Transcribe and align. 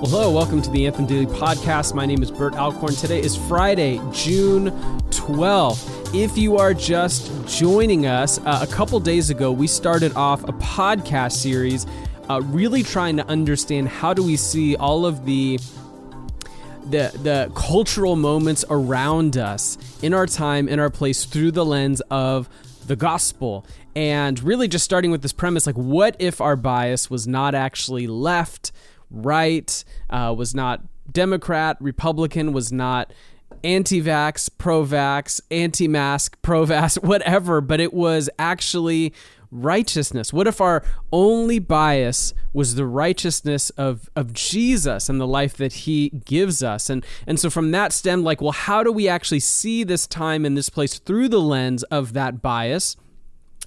Hello, 0.00 0.30
welcome 0.30 0.60
to 0.60 0.70
the 0.70 0.86
Anthem 0.86 1.06
Daily 1.06 1.24
Podcast. 1.24 1.94
My 1.94 2.04
name 2.04 2.22
is 2.22 2.30
Bert 2.30 2.54
Alcorn. 2.54 2.94
Today 2.94 3.18
is 3.18 3.34
Friday, 3.34 3.98
June 4.12 4.70
12th. 5.08 6.14
If 6.14 6.36
you 6.36 6.58
are 6.58 6.74
just 6.74 7.32
joining 7.48 8.04
us, 8.04 8.38
uh, 8.40 8.60
a 8.62 8.66
couple 8.66 9.00
days 9.00 9.30
ago, 9.30 9.50
we 9.50 9.66
started 9.66 10.12
off 10.14 10.44
a 10.44 10.52
podcast 10.52 11.32
series 11.32 11.86
uh, 12.28 12.42
really 12.44 12.82
trying 12.82 13.16
to 13.16 13.26
understand 13.26 13.88
how 13.88 14.12
do 14.12 14.22
we 14.22 14.36
see 14.36 14.76
all 14.76 15.06
of 15.06 15.24
the 15.24 15.58
the 16.90 17.10
the 17.22 17.50
cultural 17.54 18.16
moments 18.16 18.66
around 18.68 19.38
us 19.38 19.78
in 20.02 20.12
our 20.12 20.26
time 20.26 20.68
in 20.68 20.78
our 20.78 20.90
place 20.90 21.24
through 21.24 21.50
the 21.52 21.64
lens 21.64 22.02
of 22.10 22.50
the 22.86 22.96
gospel 22.96 23.66
and 23.96 24.40
really 24.42 24.68
just 24.68 24.84
starting 24.84 25.10
with 25.10 25.22
this 25.22 25.32
premise 25.32 25.66
like 25.66 25.74
what 25.74 26.14
if 26.20 26.40
our 26.40 26.54
bias 26.54 27.10
was 27.10 27.26
not 27.26 27.54
actually 27.54 28.06
left 28.06 28.70
right, 29.10 29.84
uh, 30.10 30.34
was 30.36 30.54
not 30.54 30.82
Democrat, 31.10 31.76
Republican, 31.80 32.52
was 32.52 32.72
not 32.72 33.12
anti 33.62 34.02
vax, 34.02 34.50
pro 34.58 34.84
vax, 34.84 35.40
anti 35.50 35.88
mask, 35.88 36.36
pro 36.42 36.66
vax, 36.66 37.02
whatever, 37.02 37.60
but 37.60 37.80
it 37.80 37.94
was 37.94 38.28
actually 38.38 39.12
righteousness? 39.50 40.32
What 40.32 40.46
if 40.46 40.60
our 40.60 40.82
only 41.12 41.58
bias 41.58 42.34
was 42.52 42.74
the 42.74 42.86
righteousness 42.86 43.70
of, 43.70 44.10
of 44.16 44.32
Jesus 44.32 45.08
and 45.08 45.20
the 45.20 45.26
life 45.26 45.56
that 45.56 45.72
he 45.72 46.10
gives 46.10 46.62
us? 46.62 46.90
And, 46.90 47.04
and 47.26 47.38
so 47.38 47.50
from 47.50 47.70
that 47.70 47.92
stem, 47.92 48.22
like, 48.22 48.40
well, 48.40 48.52
how 48.52 48.82
do 48.82 48.92
we 48.92 49.08
actually 49.08 49.40
see 49.40 49.84
this 49.84 50.06
time 50.06 50.44
in 50.44 50.54
this 50.54 50.68
place 50.68 50.98
through 50.98 51.28
the 51.28 51.40
lens 51.40 51.82
of 51.84 52.12
that 52.14 52.42
bias? 52.42 52.96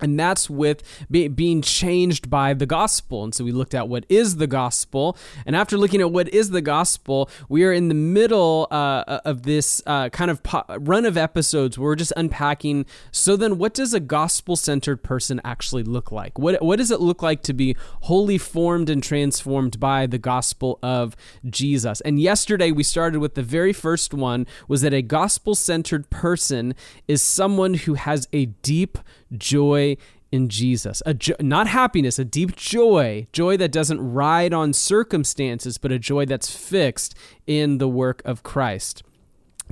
And 0.01 0.19
that's 0.19 0.49
with 0.49 0.83
be, 1.09 1.27
being 1.27 1.61
changed 1.61 2.29
by 2.29 2.53
the 2.53 2.65
gospel. 2.65 3.23
And 3.23 3.35
so 3.35 3.43
we 3.43 3.51
looked 3.51 3.73
at 3.73 3.87
what 3.87 4.05
is 4.09 4.37
the 4.37 4.47
gospel. 4.47 5.17
And 5.45 5.55
after 5.55 5.77
looking 5.77 6.01
at 6.01 6.11
what 6.11 6.29
is 6.29 6.51
the 6.51 6.61
gospel, 6.61 7.29
we 7.47 7.63
are 7.63 7.73
in 7.73 7.87
the 7.87 7.93
middle 7.93 8.67
uh, 8.71 9.19
of 9.25 9.43
this 9.43 9.81
uh, 9.85 10.09
kind 10.09 10.31
of 10.31 10.43
po- 10.43 10.63
run 10.79 11.05
of 11.05 11.17
episodes 11.17 11.77
where 11.77 11.87
we're 11.87 11.95
just 11.95 12.13
unpacking. 12.15 12.85
So 13.11 13.35
then, 13.35 13.57
what 13.57 13.73
does 13.73 13.93
a 13.93 13.99
gospel 13.99 14.55
centered 14.55 15.03
person 15.03 15.41
actually 15.43 15.83
look 15.83 16.11
like? 16.11 16.37
What, 16.37 16.61
what 16.61 16.77
does 16.77 16.91
it 16.91 17.01
look 17.01 17.21
like 17.21 17.43
to 17.43 17.53
be 17.53 17.75
wholly 18.01 18.37
formed 18.37 18.89
and 18.89 19.03
transformed 19.03 19.79
by 19.79 20.05
the 20.07 20.17
gospel 20.17 20.79
of 20.81 21.15
Jesus? 21.49 22.01
And 22.01 22.19
yesterday 22.19 22.71
we 22.71 22.83
started 22.83 23.19
with 23.19 23.35
the 23.35 23.43
very 23.43 23.73
first 23.73 24.13
one 24.13 24.45
was 24.67 24.81
that 24.81 24.93
a 24.93 25.01
gospel 25.01 25.55
centered 25.55 26.09
person 26.09 26.75
is 27.07 27.21
someone 27.21 27.73
who 27.73 27.95
has 27.95 28.27
a 28.33 28.45
deep 28.45 28.97
joy 29.37 29.97
in 30.31 30.49
Jesus. 30.49 31.01
A 31.05 31.13
jo- 31.13 31.35
not 31.39 31.67
happiness, 31.67 32.19
a 32.19 32.25
deep 32.25 32.55
joy, 32.55 33.27
joy 33.33 33.57
that 33.57 33.71
doesn't 33.71 34.01
ride 34.01 34.53
on 34.53 34.73
circumstances, 34.73 35.77
but 35.77 35.91
a 35.91 35.99
joy 35.99 36.25
that's 36.25 36.55
fixed 36.55 37.15
in 37.47 37.77
the 37.77 37.87
work 37.87 38.21
of 38.25 38.43
Christ. 38.43 39.03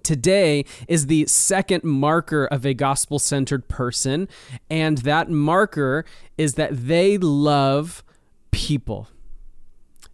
Today 0.04 0.64
is 0.88 1.08
the 1.08 1.26
second 1.26 1.84
marker 1.84 2.46
of 2.46 2.66
a 2.66 2.74
gospel 2.74 3.20
centered 3.20 3.68
person, 3.68 4.28
and 4.70 5.00
that 5.00 5.30
marker 5.30 6.06
is 6.38 6.54
that 6.54 6.88
they 6.88 7.18
love 7.18 8.04
people. 8.52 9.10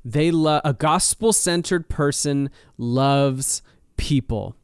They 0.06 0.32
love 0.32 0.62
a 0.66 0.74
gospel 0.74 1.32
centered 1.32 1.90
person 1.90 2.50
loves 2.78 3.62
people. 3.98 4.56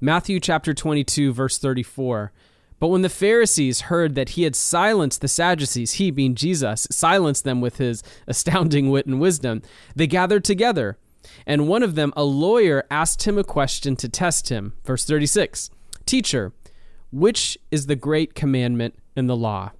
Matthew 0.00 0.40
chapter 0.40 0.72
22 0.72 1.32
verse 1.32 1.58
34 1.58 2.32
but 2.80 2.88
when 2.88 3.02
the 3.02 3.10
Pharisees 3.10 3.82
heard 3.82 4.14
that 4.14 4.30
he 4.30 4.42
had 4.42 4.56
silenced 4.56 5.20
the 5.20 5.28
Sadducees, 5.28 5.92
he, 5.92 6.10
being 6.10 6.34
Jesus, 6.34 6.88
silenced 6.90 7.44
them 7.44 7.60
with 7.60 7.76
his 7.76 8.02
astounding 8.26 8.90
wit 8.90 9.06
and 9.06 9.20
wisdom, 9.20 9.62
they 9.94 10.06
gathered 10.06 10.44
together. 10.44 10.98
And 11.46 11.68
one 11.68 11.82
of 11.82 11.94
them, 11.94 12.12
a 12.16 12.24
lawyer, 12.24 12.84
asked 12.90 13.24
him 13.24 13.38
a 13.38 13.44
question 13.44 13.94
to 13.96 14.08
test 14.08 14.48
him. 14.48 14.72
Verse 14.84 15.04
36 15.04 15.70
Teacher, 16.06 16.52
which 17.12 17.58
is 17.70 17.86
the 17.86 17.96
great 17.96 18.34
commandment 18.34 18.94
in 19.14 19.26
the 19.26 19.36
law? 19.36 19.72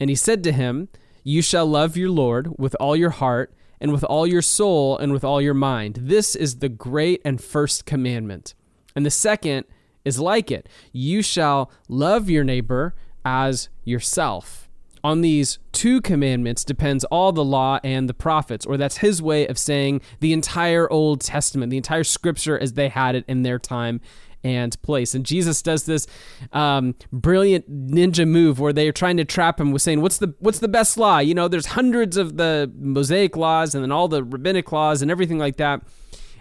And 0.00 0.08
he 0.08 0.16
said 0.16 0.42
to 0.44 0.52
him, 0.52 0.88
You 1.22 1.42
shall 1.42 1.66
love 1.66 1.96
your 1.96 2.10
Lord 2.10 2.58
with 2.58 2.74
all 2.80 2.96
your 2.96 3.10
heart, 3.10 3.52
and 3.78 3.92
with 3.92 4.04
all 4.04 4.26
your 4.26 4.40
soul, 4.40 4.96
and 4.96 5.12
with 5.12 5.24
all 5.24 5.42
your 5.42 5.54
mind. 5.54 5.98
This 6.00 6.34
is 6.34 6.60
the 6.60 6.70
great 6.70 7.20
and 7.22 7.38
first 7.38 7.84
commandment. 7.84 8.54
And 8.94 9.04
the 9.04 9.10
second 9.10 9.66
is 10.06 10.18
like 10.18 10.50
it. 10.50 10.68
You 10.92 11.20
shall 11.20 11.70
love 11.88 12.30
your 12.30 12.44
neighbor 12.44 12.94
as 13.24 13.68
yourself. 13.84 14.70
On 15.04 15.20
these 15.20 15.58
two 15.72 16.00
commandments 16.00 16.64
depends 16.64 17.04
all 17.04 17.30
the 17.32 17.44
law 17.44 17.78
and 17.84 18.08
the 18.08 18.14
prophets, 18.14 18.64
or 18.64 18.76
that's 18.76 18.98
his 18.98 19.20
way 19.20 19.46
of 19.46 19.58
saying 19.58 20.00
the 20.20 20.32
entire 20.32 20.90
Old 20.90 21.20
Testament, 21.20 21.70
the 21.70 21.76
entire 21.76 22.02
scripture 22.02 22.58
as 22.58 22.72
they 22.72 22.88
had 22.88 23.14
it 23.14 23.24
in 23.28 23.42
their 23.42 23.58
time 23.58 24.00
and 24.42 24.80
place. 24.82 25.14
And 25.14 25.24
Jesus 25.26 25.60
does 25.60 25.84
this 25.84 26.06
um, 26.52 26.94
brilliant 27.12 27.70
ninja 27.70 28.26
move 28.26 28.60
where 28.60 28.72
they 28.72 28.88
are 28.88 28.92
trying 28.92 29.16
to 29.16 29.24
trap 29.24 29.60
him 29.60 29.72
with 29.72 29.82
saying, 29.82 30.00
"What's 30.00 30.18
the 30.18 30.34
what's 30.38 30.60
the 30.60 30.68
best 30.68 30.96
law?" 30.96 31.18
You 31.18 31.34
know, 31.34 31.48
there's 31.48 31.66
hundreds 31.66 32.16
of 32.16 32.36
the 32.36 32.70
Mosaic 32.76 33.36
laws 33.36 33.74
and 33.74 33.82
then 33.82 33.92
all 33.92 34.08
the 34.08 34.22
rabbinic 34.22 34.70
laws 34.72 35.02
and 35.02 35.10
everything 35.10 35.38
like 35.38 35.56
that. 35.56 35.82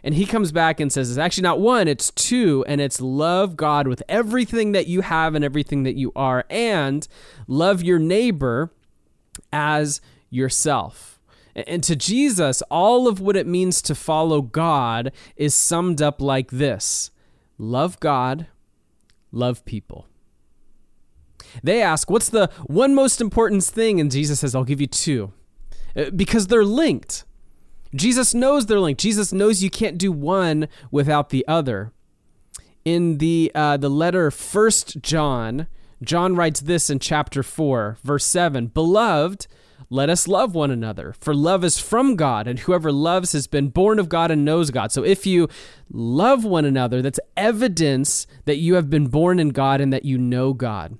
And 0.05 0.13
he 0.13 0.27
comes 0.27 0.51
back 0.51 0.79
and 0.79 0.93
says, 0.93 1.09
it's 1.09 1.17
actually 1.17 1.41
not 1.41 1.59
one, 1.59 1.87
it's 1.87 2.11
two, 2.11 2.63
and 2.67 2.79
it's 2.79 3.01
love 3.01 3.57
God 3.57 3.87
with 3.87 4.03
everything 4.07 4.71
that 4.73 4.85
you 4.85 5.01
have 5.01 5.33
and 5.33 5.43
everything 5.43 5.81
that 5.81 5.95
you 5.95 6.11
are, 6.15 6.45
and 6.47 7.07
love 7.47 7.81
your 7.81 7.97
neighbor 7.97 8.71
as 9.51 10.01
yourself. 10.29 11.19
And 11.55 11.83
to 11.83 11.95
Jesus, 11.95 12.61
all 12.69 13.07
of 13.07 13.19
what 13.19 13.35
it 13.35 13.47
means 13.47 13.81
to 13.81 13.95
follow 13.95 14.43
God 14.43 15.11
is 15.35 15.55
summed 15.55 16.03
up 16.03 16.21
like 16.21 16.51
this 16.51 17.09
love 17.57 17.99
God, 17.99 18.45
love 19.31 19.65
people. 19.65 20.05
They 21.63 21.81
ask, 21.81 22.11
What's 22.11 22.29
the 22.29 22.51
one 22.67 22.93
most 22.93 23.21
important 23.21 23.63
thing? 23.63 23.99
And 23.99 24.11
Jesus 24.11 24.41
says, 24.41 24.53
I'll 24.53 24.65
give 24.65 24.81
you 24.81 24.87
two. 24.87 25.33
Uh, 25.95 26.11
because 26.11 26.45
they're 26.45 26.63
linked. 26.63 27.23
Jesus 27.93 28.33
knows 28.33 28.65
they're 28.65 28.79
linked. 28.79 29.01
Jesus 29.01 29.31
knows 29.31 29.63
you 29.63 29.69
can't 29.69 29.97
do 29.97 30.11
one 30.11 30.67
without 30.91 31.29
the 31.29 31.45
other. 31.47 31.91
In 32.83 33.17
the 33.17 33.51
uh, 33.55 33.77
the 33.77 33.89
letter 33.89 34.29
First 34.29 35.01
John, 35.01 35.67
John 36.03 36.35
writes 36.35 36.61
this 36.61 36.89
in 36.89 36.99
chapter 36.99 37.41
four, 37.41 37.97
verse 38.03 38.25
seven: 38.25 38.67
"Beloved, 38.67 39.47
let 39.89 40.09
us 40.09 40.27
love 40.27 40.53
one 40.53 40.71
another, 40.71 41.15
for 41.19 41.33
love 41.33 41.63
is 41.63 41.79
from 41.79 42.15
God, 42.15 42.47
and 42.47 42.59
whoever 42.59 42.91
loves 42.91 43.31
has 43.31 43.47
been 43.47 43.69
born 43.69 43.97
of 43.97 44.09
God 44.09 44.29
and 44.29 44.45
knows 44.45 44.69
God." 44.69 44.91
So 44.91 45.03
if 45.03 45.25
you 45.25 45.47
love 45.91 46.45
one 46.45 46.65
another, 46.65 47.01
that's 47.01 47.19
evidence 47.35 48.27
that 48.45 48.57
you 48.57 48.75
have 48.75 48.89
been 48.89 49.07
born 49.07 49.39
in 49.39 49.49
God 49.49 49.81
and 49.81 49.91
that 49.91 50.05
you 50.05 50.17
know 50.17 50.53
God. 50.53 50.97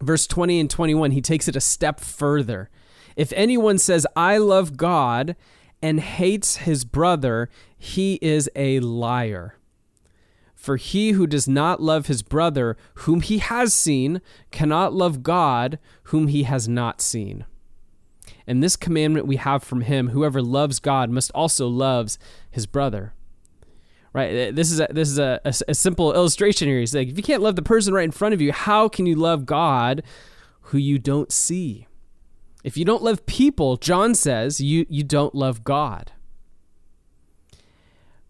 Verse 0.00 0.26
20 0.26 0.60
and 0.60 0.70
21, 0.70 1.10
he 1.10 1.20
takes 1.20 1.46
it 1.46 1.56
a 1.56 1.60
step 1.60 2.00
further. 2.00 2.70
If 3.16 3.32
anyone 3.34 3.76
says, 3.76 4.06
I 4.16 4.38
love 4.38 4.76
God 4.76 5.36
and 5.82 6.00
hates 6.00 6.58
his 6.58 6.84
brother, 6.84 7.48
he 7.78 8.18
is 8.20 8.50
a 8.54 8.80
liar. 8.80 9.56
For 10.54 10.76
he 10.76 11.12
who 11.12 11.26
does 11.26 11.48
not 11.48 11.80
love 11.80 12.06
his 12.06 12.22
brother, 12.22 12.76
whom 12.94 13.22
he 13.22 13.38
has 13.38 13.72
seen, 13.72 14.20
cannot 14.50 14.92
love 14.92 15.22
God, 15.22 15.78
whom 16.04 16.26
he 16.26 16.42
has 16.42 16.68
not 16.68 17.00
seen. 17.00 17.46
And 18.46 18.62
this 18.62 18.76
commandment 18.76 19.26
we 19.26 19.36
have 19.36 19.62
from 19.62 19.80
him 19.82 20.08
whoever 20.08 20.42
loves 20.42 20.78
God 20.78 21.08
must 21.08 21.30
also 21.34 21.66
loves 21.66 22.18
his 22.50 22.66
brother. 22.66 23.14
Right? 24.12 24.48
Uh, 24.48 24.52
this 24.52 24.70
is 24.70 24.80
a, 24.80 24.88
this 24.90 25.08
is 25.08 25.18
a, 25.18 25.40
a, 25.44 25.54
a 25.68 25.74
simple 25.74 26.12
illustration 26.12 26.68
here. 26.68 26.80
He's 26.80 26.94
like, 26.94 27.08
if 27.08 27.16
you 27.16 27.22
can't 27.22 27.42
love 27.42 27.56
the 27.56 27.62
person 27.62 27.94
right 27.94 28.04
in 28.04 28.10
front 28.10 28.34
of 28.34 28.40
you, 28.40 28.52
how 28.52 28.88
can 28.88 29.06
you 29.06 29.14
love 29.14 29.46
God 29.46 30.02
who 30.62 30.78
you 30.78 30.98
don't 30.98 31.32
see? 31.32 31.86
If 32.62 32.76
you 32.76 32.84
don't 32.84 33.02
love 33.02 33.26
people, 33.26 33.76
John 33.76 34.14
says, 34.14 34.60
you, 34.60 34.86
you 34.88 35.02
don't 35.02 35.34
love 35.34 35.64
God. 35.64 36.12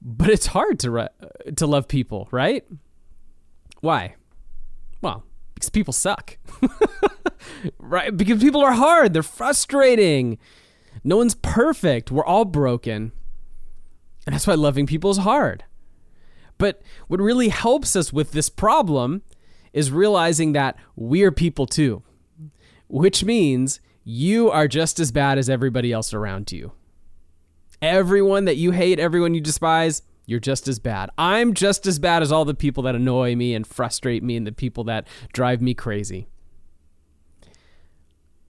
But 0.01 0.31
it's 0.31 0.47
hard 0.47 0.79
to, 0.81 0.91
re- 0.91 1.09
to 1.57 1.67
love 1.67 1.89
people, 1.89 2.29
right? 2.31 2.65
Why? 3.81 4.15
Well, 5.03 5.25
because 5.55 5.71
people 5.71 5.93
suck. 5.93 6.39
right? 7.79 8.17
Because 8.17 8.41
people 8.41 8.63
are 8.63 8.73
hard, 8.73 9.13
they're 9.13 9.23
frustrating. 9.23 10.39
No 11.05 11.17
one's 11.17 11.35
perfect. 11.35 12.11
We're 12.11 12.25
all 12.25 12.45
broken. 12.45 13.13
And 14.27 14.35
that's 14.35 14.47
why 14.47 14.55
loving 14.55 14.87
people 14.87 15.11
is 15.11 15.19
hard. 15.19 15.65
But 16.59 16.83
what 17.09 17.21
really 17.21 17.49
helps 17.49 17.97
us 17.97 18.13
with 18.13 18.33
this 18.33 18.51
problem 18.51 19.23
is 19.73 19.91
realizing 19.91 20.53
that 20.53 20.77
we're 20.95 21.33
people 21.33 21.67
too, 21.67 22.03
which 22.89 23.25
means 23.25 23.81
you 24.11 24.51
are 24.51 24.67
just 24.67 24.99
as 24.99 25.13
bad 25.13 25.39
as 25.39 25.49
everybody 25.49 25.93
else 25.93 26.13
around 26.13 26.51
you. 26.51 26.73
Everyone 27.81 28.45
that 28.45 28.57
you 28.57 28.73
hate, 28.73 28.99
everyone 28.99 29.35
you 29.35 29.41
despise, 29.41 30.03
you're 30.27 30.41
just 30.41 30.67
as 30.67 30.81
bad. 30.81 31.11
I'm 31.17 31.55
just 31.55 31.87
as 31.87 31.99
bad 31.99 32.23
as 32.23 32.33
all 32.33 32.45
the 32.45 32.55
people 32.55 32.83
that 32.85 32.97
annoy 32.97 33.37
me 33.37 33.55
and 33.55 33.67
frustrate 33.67 34.23
me 34.23 34.37
and 34.37 34.47
the 34.47 34.53
people 34.53 34.85
that 34.85 35.07
drive 35.33 35.63
me 35.63 35.75
crazy. 35.75 36.29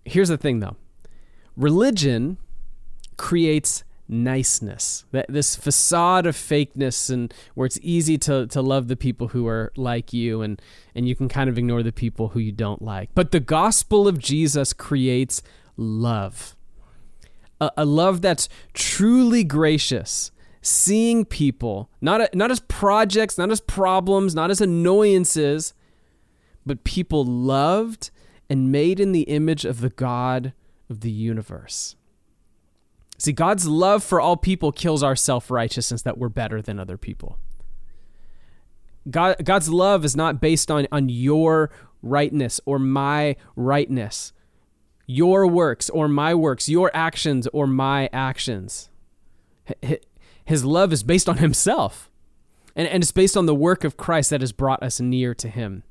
Here's 0.03 0.29
the 0.29 0.37
thing 0.37 0.59
though 0.59 0.77
religion 1.55 2.37
creates 3.17 3.83
niceness, 4.07 5.05
that 5.11 5.25
this 5.29 5.55
facade 5.55 6.25
of 6.25 6.35
fakeness, 6.35 7.09
and 7.09 7.33
where 7.55 7.65
it's 7.65 7.79
easy 7.81 8.17
to 8.19 8.47
to 8.47 8.61
love 8.61 8.87
the 8.87 8.95
people 8.95 9.29
who 9.29 9.47
are 9.47 9.71
like 9.75 10.13
you, 10.13 10.41
and 10.41 10.61
and 10.95 11.07
you 11.07 11.15
can 11.15 11.29
kind 11.29 11.49
of 11.49 11.57
ignore 11.57 11.83
the 11.83 11.91
people 11.91 12.29
who 12.29 12.39
you 12.39 12.51
don't 12.51 12.81
like. 12.81 13.09
But 13.15 13.31
the 13.31 13.39
gospel 13.39 14.07
of 14.07 14.19
Jesus 14.19 14.73
creates 14.73 15.41
love, 15.77 16.55
a, 17.59 17.71
a 17.77 17.85
love 17.85 18.21
that's 18.21 18.49
truly 18.73 19.43
gracious. 19.43 20.31
Seeing 20.63 21.25
people 21.25 21.89
not 22.01 22.35
not 22.35 22.51
as 22.51 22.59
projects, 22.59 23.37
not 23.37 23.49
as 23.49 23.61
problems, 23.61 24.35
not 24.35 24.51
as 24.51 24.61
annoyances, 24.61 25.73
but 26.65 26.83
people 26.83 27.25
loved 27.25 28.11
and 28.49 28.71
made 28.71 28.99
in 28.99 29.11
the 29.11 29.23
image 29.23 29.65
of 29.65 29.81
the 29.81 29.89
God 29.89 30.53
of 30.89 30.99
the 30.99 31.09
universe. 31.09 31.95
See, 33.21 33.33
God's 33.33 33.67
love 33.67 34.03
for 34.03 34.19
all 34.19 34.35
people 34.35 34.71
kills 34.71 35.03
our 35.03 35.15
self 35.15 35.51
righteousness 35.51 36.01
that 36.01 36.17
we're 36.17 36.27
better 36.27 36.59
than 36.59 36.79
other 36.79 36.97
people. 36.97 37.37
God, 39.11 39.35
God's 39.43 39.69
love 39.69 40.03
is 40.03 40.15
not 40.15 40.41
based 40.41 40.71
on, 40.71 40.87
on 40.91 41.07
your 41.07 41.69
rightness 42.01 42.59
or 42.65 42.79
my 42.79 43.35
rightness, 43.55 44.33
your 45.05 45.45
works 45.45 45.87
or 45.91 46.07
my 46.07 46.33
works, 46.33 46.67
your 46.67 46.89
actions 46.95 47.45
or 47.53 47.67
my 47.67 48.09
actions. 48.11 48.89
His 50.43 50.65
love 50.65 50.91
is 50.91 51.03
based 51.03 51.29
on 51.29 51.37
Himself, 51.37 52.09
and, 52.75 52.87
and 52.87 53.03
it's 53.03 53.11
based 53.11 53.37
on 53.37 53.45
the 53.45 53.53
work 53.53 53.83
of 53.83 53.97
Christ 53.97 54.31
that 54.31 54.41
has 54.41 54.51
brought 54.51 54.81
us 54.81 54.99
near 54.99 55.35
to 55.35 55.47
Him. 55.47 55.83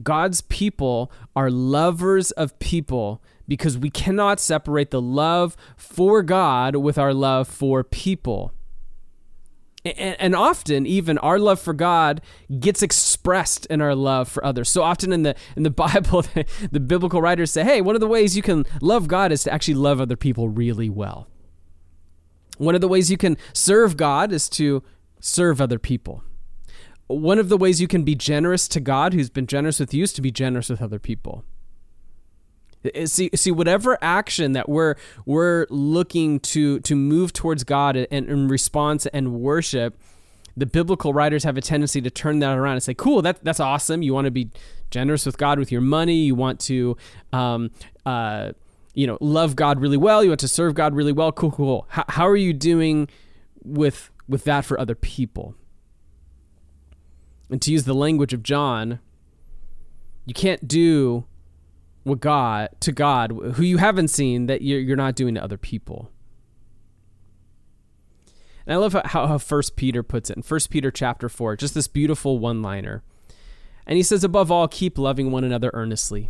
God's 0.00 0.42
people 0.42 1.10
are 1.34 1.50
lovers 1.50 2.30
of 2.30 2.56
people 2.60 3.20
because 3.48 3.78
we 3.78 3.90
cannot 3.90 4.38
separate 4.38 4.90
the 4.90 5.00
love 5.00 5.56
for 5.76 6.22
God 6.22 6.76
with 6.76 6.98
our 6.98 7.14
love 7.14 7.48
for 7.48 7.82
people. 7.82 8.52
And, 9.84 10.34
often, 10.34 10.86
even 10.86 11.16
our 11.18 11.38
love 11.38 11.58
for 11.58 11.72
God 11.72 12.20
gets 12.60 12.82
expressed 12.82 13.64
in 13.66 13.80
our 13.80 13.94
love 13.94 14.28
for 14.28 14.44
others. 14.44 14.68
So 14.68 14.82
often 14.82 15.12
in 15.12 15.22
the 15.22 15.34
in 15.56 15.62
the 15.62 15.70
Bible, 15.86 16.22
the, 16.22 16.44
the 16.70 16.80
biblical 16.80 17.22
writers 17.22 17.50
say, 17.50 17.64
"Hey, 17.64 17.80
one 17.80 17.94
of 17.94 18.00
the 18.00 18.08
ways 18.08 18.36
you 18.36 18.42
can 18.42 18.66
love 18.82 19.08
God 19.08 19.32
is 19.32 19.44
to 19.44 19.52
actually 19.52 19.74
love 19.74 20.00
other 20.00 20.16
people 20.16 20.48
really 20.48 20.90
well." 20.90 21.28
One 22.58 22.74
of 22.74 22.80
the 22.80 22.88
ways 22.88 23.10
you 23.10 23.16
can 23.16 23.38
serve 23.54 23.96
God 23.96 24.32
is 24.32 24.48
to 24.50 24.82
serve 25.20 25.60
other 25.60 25.78
people. 25.78 26.22
One 27.06 27.38
of 27.38 27.48
the 27.48 27.56
ways 27.56 27.80
you 27.80 27.88
can 27.88 28.02
be 28.02 28.16
generous 28.16 28.68
to 28.68 28.80
God, 28.80 29.14
who's 29.14 29.30
been 29.30 29.46
generous 29.46 29.80
with 29.80 29.94
you, 29.94 30.02
is 30.02 30.12
to 30.14 30.20
be 30.20 30.32
generous 30.32 30.68
with 30.68 30.82
other 30.82 30.98
people. 30.98 31.44
See, 33.06 33.30
see, 33.34 33.50
whatever 33.50 33.98
action 34.00 34.52
that 34.52 34.68
we're 34.68 34.94
we're 35.26 35.66
looking 35.68 36.38
to 36.40 36.78
to 36.80 36.94
move 36.94 37.32
towards 37.32 37.64
God 37.64 37.96
and 37.96 38.28
in 38.28 38.46
response 38.46 39.06
and 39.06 39.32
worship, 39.40 40.00
the 40.56 40.66
biblical 40.66 41.12
writers 41.12 41.42
have 41.42 41.56
a 41.56 41.60
tendency 41.60 42.00
to 42.00 42.10
turn 42.10 42.38
that 42.38 42.56
around 42.56 42.74
and 42.74 42.82
say, 42.82 42.94
"Cool, 42.94 43.20
that 43.22 43.42
that's 43.42 43.58
awesome. 43.58 44.02
You 44.02 44.14
want 44.14 44.26
to 44.26 44.30
be 44.30 44.50
generous 44.90 45.26
with 45.26 45.38
God 45.38 45.58
with 45.58 45.72
your 45.72 45.80
money. 45.80 46.18
You 46.18 46.36
want 46.36 46.60
to, 46.60 46.96
um, 47.32 47.70
uh, 48.06 48.52
you 48.94 49.08
know, 49.08 49.18
love 49.20 49.56
God 49.56 49.80
really 49.80 49.96
well. 49.96 50.22
You 50.22 50.30
want 50.30 50.40
to 50.40 50.48
serve 50.48 50.74
God 50.74 50.94
really 50.94 51.12
well. 51.12 51.32
Cool, 51.32 51.50
cool. 51.50 51.86
How, 51.90 52.04
how 52.08 52.28
are 52.28 52.36
you 52.36 52.52
doing 52.52 53.08
with 53.64 54.10
with 54.28 54.44
that 54.44 54.64
for 54.64 54.78
other 54.78 54.94
people?" 54.94 55.56
And 57.50 57.60
to 57.62 57.72
use 57.72 57.84
the 57.84 57.94
language 57.94 58.32
of 58.32 58.44
John, 58.44 59.00
you 60.26 60.34
can't 60.34 60.68
do 60.68 61.24
with 62.08 62.20
God 62.20 62.70
to 62.80 62.92
God 62.92 63.30
who 63.54 63.62
you 63.62 63.76
haven't 63.76 64.08
seen 64.08 64.46
that 64.46 64.62
you're, 64.62 64.80
you're 64.80 64.96
not 64.96 65.14
doing 65.14 65.34
to 65.34 65.42
other 65.42 65.58
people. 65.58 66.10
And 68.66 68.74
I 68.74 68.76
love 68.76 68.92
how, 68.92 69.26
how 69.26 69.38
First 69.38 69.76
Peter 69.76 70.02
puts 70.02 70.28
it 70.30 70.36
in 70.36 70.42
First 70.42 70.70
Peter 70.70 70.90
chapter 70.90 71.28
four, 71.28 71.56
just 71.56 71.74
this 71.74 71.88
beautiful 71.88 72.38
one-liner. 72.38 73.02
And 73.86 73.96
he 73.96 74.02
says, 74.02 74.24
above 74.24 74.50
all, 74.50 74.68
keep 74.68 74.98
loving 74.98 75.30
one 75.30 75.44
another 75.44 75.70
earnestly, 75.72 76.28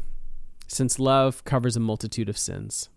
since 0.69 1.01
love 1.01 1.43
covers 1.45 1.77
a 1.77 1.81
multitude 1.81 2.29
of 2.29 2.39
sins. 2.39 2.91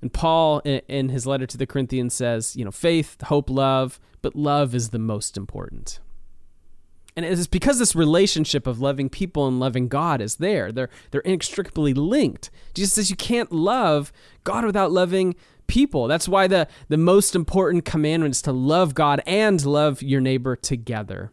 And 0.00 0.10
Paul, 0.10 0.60
in 0.60 1.10
his 1.10 1.26
letter 1.26 1.46
to 1.46 1.58
the 1.58 1.66
Corinthians, 1.66 2.14
says, 2.14 2.56
you 2.56 2.64
know, 2.64 2.70
faith, 2.70 3.20
hope, 3.24 3.50
love, 3.50 4.00
but 4.22 4.34
love 4.34 4.74
is 4.74 4.88
the 4.88 4.98
most 4.98 5.36
important 5.36 6.00
and 7.16 7.26
it's 7.26 7.46
because 7.46 7.78
this 7.78 7.96
relationship 7.96 8.66
of 8.66 8.80
loving 8.80 9.08
people 9.08 9.46
and 9.46 9.58
loving 9.58 9.88
God 9.88 10.20
is 10.20 10.36
there. 10.36 10.70
They're 10.72 10.90
they're 11.10 11.20
inextricably 11.22 11.94
linked. 11.94 12.50
Jesus 12.74 12.94
says 12.94 13.10
you 13.10 13.16
can't 13.16 13.52
love 13.52 14.12
God 14.44 14.64
without 14.64 14.92
loving 14.92 15.34
people. 15.66 16.06
That's 16.08 16.28
why 16.28 16.46
the 16.46 16.68
the 16.88 16.96
most 16.96 17.34
important 17.34 17.84
commandment 17.84 18.34
is 18.34 18.42
to 18.42 18.52
love 18.52 18.94
God 18.94 19.22
and 19.26 19.64
love 19.64 20.02
your 20.02 20.20
neighbor 20.20 20.56
together. 20.56 21.32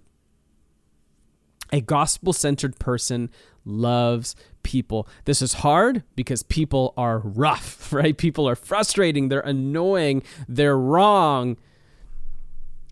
A 1.74 1.82
gospel-centered 1.82 2.80
person 2.80 3.30
loves 3.66 4.38
people. 4.64 5.06
This 5.26 5.42
is 5.42 5.56
hard 5.56 6.04
because 6.16 6.42
people 6.44 6.94
are 6.96 7.20
rough, 7.20 7.92
right? 7.94 8.18
People 8.18 8.48
are 8.48 8.56
frustrating, 8.56 9.28
they're 9.28 9.42
annoying, 9.42 10.24
they're 10.48 10.78
wrong. 10.78 11.58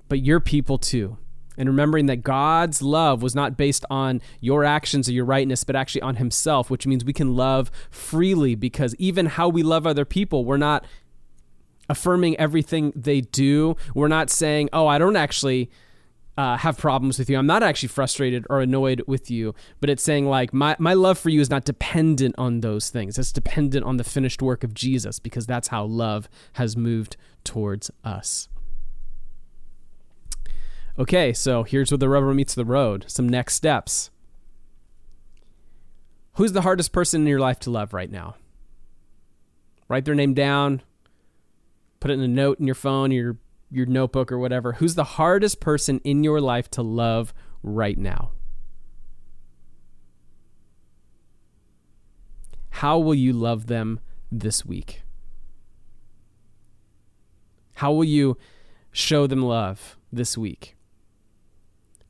But 0.08 0.22
you're 0.22 0.42
people 0.42 0.78
too 0.78 1.18
and 1.58 1.70
remembering 1.70 2.06
that 2.08 2.18
God's 2.18 2.82
love 2.82 3.22
was 3.22 3.36
not 3.36 3.58
based 3.58 3.86
on 3.90 4.22
your 4.42 4.64
actions 4.64 5.10
or 5.10 5.14
your 5.14 5.26
rightness, 5.26 5.64
but 5.64 5.76
actually 5.76 6.02
on 6.02 6.16
Himself, 6.16 6.70
which 6.70 6.88
means 6.88 7.06
we 7.06 7.14
can 7.14 7.36
love 7.36 7.72
freely 7.90 8.56
because 8.56 8.96
even 8.96 9.28
how 9.28 9.50
we 9.50 9.64
love 9.64 9.86
other 9.88 10.06
people, 10.06 10.46
we're 10.46 10.58
not 10.58 10.86
affirming 11.90 12.38
everything 12.38 12.92
they 12.96 13.22
do. 13.22 13.76
We're 13.94 14.08
not 14.08 14.30
saying, 14.30 14.70
oh, 14.74 14.88
I 14.88 14.98
don't 14.98 15.16
actually. 15.16 15.70
Uh, 16.38 16.58
have 16.58 16.78
problems 16.78 17.18
with 17.18 17.30
you. 17.30 17.38
I'm 17.38 17.48
not 17.48 17.64
actually 17.64 17.88
frustrated 17.88 18.46
or 18.50 18.60
annoyed 18.60 19.02
with 19.08 19.32
you, 19.32 19.56
but 19.80 19.90
it's 19.90 20.04
saying 20.04 20.26
like 20.28 20.54
my, 20.54 20.76
my 20.80 20.94
love 20.94 21.18
for 21.18 21.30
you 21.30 21.40
is 21.40 21.50
not 21.50 21.64
dependent 21.64 22.36
on 22.38 22.60
those 22.60 22.90
things. 22.90 23.18
It's 23.18 23.32
dependent 23.32 23.86
on 23.86 23.96
the 23.96 24.04
finished 24.04 24.42
work 24.42 24.66
of 24.66 24.74
Jesus 24.74 25.18
because 25.18 25.46
that's 25.46 25.70
how 25.70 25.86
love 25.86 26.28
has 26.56 26.76
moved 26.76 27.16
towards 27.46 27.90
us. 28.04 28.50
Okay, 30.98 31.34
so 31.34 31.64
here's 31.64 31.92
where 31.92 31.98
the 31.98 32.08
rubber 32.08 32.34
meets 32.34 32.56
the 32.56 32.64
road. 32.64 33.06
Some 33.08 33.28
next 33.28 33.56
steps. 33.56 34.12
Who's 36.36 36.54
the 36.54 36.62
hardest 36.62 36.94
person 36.94 37.22
in 37.22 37.28
your 37.28 37.40
life 37.40 37.60
to 37.62 37.70
love 37.70 37.94
right 37.94 38.10
now? 38.10 38.36
Write 39.88 40.06
their 40.06 40.16
name 40.16 40.34
down. 40.34 40.82
Put 42.00 42.12
it 42.12 42.16
in 42.16 42.22
a 42.22 42.28
note 42.28 42.60
in 42.60 42.66
your 42.66 42.76
phone, 42.76 43.12
your 43.12 43.38
your 43.72 43.86
notebook 43.86 44.32
or 44.32 44.38
whatever. 44.38 44.74
Who's 44.74 44.96
the 44.96 45.04
hardest 45.04 45.60
person 45.60 46.00
in 46.04 46.24
your 46.24 46.40
life 46.40 46.70
to 46.72 46.82
love 46.82 47.34
right 47.62 47.98
now? 47.98 48.32
How 52.70 53.00
will 53.00 53.16
you 53.16 53.34
love 53.34 53.68
them 53.68 54.00
this 54.32 54.66
week? 54.66 55.02
How 57.76 57.92
will 57.92 58.04
you 58.06 58.38
show 58.92 59.28
them 59.28 59.42
love 59.42 59.98
this 60.12 60.38
week? 60.38 60.75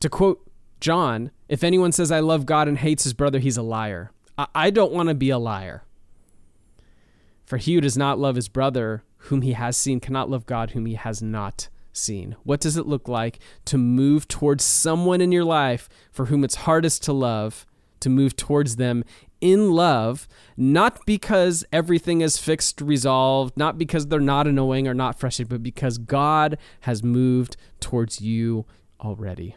To 0.05 0.09
quote 0.09 0.47
John, 0.79 1.31
if 1.50 1.63
anyone 1.63 1.91
says, 1.91 2.12
I 2.12 2.19
love 2.19 2.45
God 2.45 2.67
and 2.67 2.77
hates 2.77 3.05
his 3.05 3.15
brother, 3.15 3.39
he's 3.39 3.57
a 3.57 3.63
liar. 3.63 4.12
I, 4.38 4.45
I 4.53 4.69
don't 4.69 4.91
want 4.91 5.09
to 5.09 5.15
be 5.15 5.31
a 5.31 5.39
liar. 5.39 5.83
For 7.43 7.57
he 7.57 7.74
who 7.74 7.81
does 7.81 7.97
not 7.97 8.19
love 8.19 8.35
his 8.35 8.47
brother 8.47 9.01
whom 9.17 9.41
he 9.41 9.53
has 9.53 9.75
seen 9.75 10.00
cannot 10.00 10.29
love 10.29 10.45
God 10.45 10.69
whom 10.69 10.85
he 10.85 10.93
has 10.93 11.24
not 11.24 11.69
seen. 11.91 12.35
What 12.43 12.59
does 12.59 12.77
it 12.77 12.85
look 12.85 13.07
like 13.07 13.39
to 13.65 13.79
move 13.79 14.27
towards 14.27 14.63
someone 14.63 15.21
in 15.21 15.31
your 15.31 15.43
life 15.43 15.89
for 16.12 16.25
whom 16.25 16.43
it's 16.43 16.53
hardest 16.53 17.01
to 17.05 17.12
love, 17.12 17.65
to 18.01 18.07
move 18.07 18.35
towards 18.35 18.75
them 18.75 19.03
in 19.41 19.71
love, 19.71 20.27
not 20.55 21.03
because 21.07 21.65
everything 21.74 22.21
is 22.21 22.38
fixed, 22.38 22.79
resolved, 22.79 23.57
not 23.57 23.79
because 23.79 24.05
they're 24.05 24.19
not 24.19 24.45
annoying 24.45 24.88
or 24.88 24.93
not 24.93 25.17
frustrated, 25.17 25.50
but 25.50 25.63
because 25.63 25.97
God 25.97 26.59
has 26.81 27.01
moved 27.01 27.57
towards 27.79 28.21
you 28.21 28.67
already. 29.01 29.55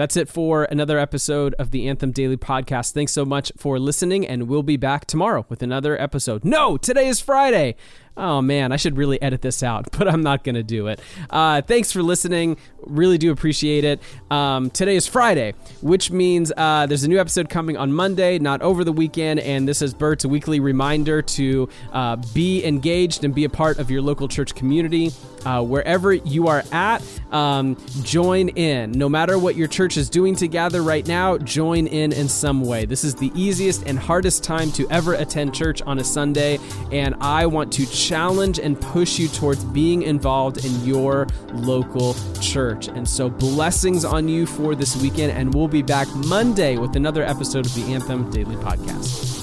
That's 0.00 0.16
it 0.16 0.30
for 0.30 0.64
another 0.64 0.98
episode 0.98 1.54
of 1.58 1.72
the 1.72 1.86
Anthem 1.86 2.10
Daily 2.10 2.38
Podcast. 2.38 2.92
Thanks 2.92 3.12
so 3.12 3.26
much 3.26 3.52
for 3.58 3.78
listening, 3.78 4.26
and 4.26 4.48
we'll 4.48 4.62
be 4.62 4.78
back 4.78 5.04
tomorrow 5.04 5.44
with 5.50 5.62
another 5.62 6.00
episode. 6.00 6.42
No, 6.42 6.78
today 6.78 7.06
is 7.06 7.20
Friday. 7.20 7.76
Oh 8.20 8.42
man, 8.42 8.70
I 8.70 8.76
should 8.76 8.98
really 8.98 9.20
edit 9.22 9.40
this 9.40 9.62
out, 9.62 9.88
but 9.98 10.06
I'm 10.06 10.22
not 10.22 10.44
to 10.44 10.62
do 10.62 10.88
it. 10.88 11.00
Uh, 11.30 11.62
thanks 11.62 11.90
for 11.90 12.02
listening. 12.02 12.58
Really 12.82 13.16
do 13.18 13.32
appreciate 13.32 13.84
it. 13.84 14.00
Um, 14.30 14.68
today 14.70 14.96
is 14.96 15.06
Friday, 15.06 15.54
which 15.80 16.10
means 16.10 16.52
uh, 16.56 16.86
there's 16.86 17.04
a 17.04 17.08
new 17.08 17.18
episode 17.18 17.48
coming 17.48 17.76
on 17.76 17.92
Monday, 17.92 18.38
not 18.38 18.60
over 18.62 18.84
the 18.84 18.92
weekend. 18.92 19.40
And 19.40 19.66
this 19.66 19.80
is 19.80 19.94
Bert's 19.94 20.26
weekly 20.26 20.60
reminder 20.60 21.22
to 21.22 21.68
uh, 21.92 22.16
be 22.34 22.64
engaged 22.64 23.24
and 23.24 23.34
be 23.34 23.44
a 23.44 23.48
part 23.48 23.78
of 23.78 23.90
your 23.90 24.02
local 24.02 24.28
church 24.28 24.54
community. 24.54 25.12
Uh, 25.44 25.62
wherever 25.62 26.12
you 26.12 26.48
are 26.48 26.62
at, 26.70 27.02
um, 27.32 27.74
join 28.02 28.50
in. 28.50 28.92
No 28.92 29.08
matter 29.08 29.38
what 29.38 29.56
your 29.56 29.68
church 29.68 29.96
is 29.96 30.10
doing 30.10 30.36
to 30.36 30.46
gather 30.46 30.82
right 30.82 31.06
now, 31.06 31.38
join 31.38 31.86
in 31.86 32.12
in 32.12 32.28
some 32.28 32.60
way. 32.60 32.84
This 32.84 33.04
is 33.04 33.14
the 33.14 33.32
easiest 33.34 33.84
and 33.86 33.98
hardest 33.98 34.44
time 34.44 34.70
to 34.72 34.86
ever 34.90 35.14
attend 35.14 35.54
church 35.54 35.80
on 35.80 35.98
a 35.98 36.04
Sunday, 36.04 36.58
and 36.92 37.14
I 37.22 37.46
want 37.46 37.72
to 37.74 37.86
challenge 38.10 38.58
and 38.58 38.80
push 38.80 39.20
you 39.20 39.28
towards 39.28 39.62
being 39.66 40.02
involved 40.02 40.64
in 40.64 40.84
your 40.84 41.28
local 41.52 42.16
church. 42.40 42.88
And 42.88 43.08
so, 43.08 43.30
blessings 43.30 44.04
on 44.04 44.28
you 44.28 44.46
for 44.46 44.74
this 44.74 44.96
weekend, 44.96 45.30
and 45.30 45.54
we'll 45.54 45.68
be 45.68 45.82
back 45.82 46.08
Monday 46.26 46.76
with 46.76 46.96
another 46.96 47.22
episode 47.22 47.66
of 47.66 47.74
the 47.74 47.94
Anthem 47.94 48.28
Daily 48.30 48.56
Podcast. 48.56 49.39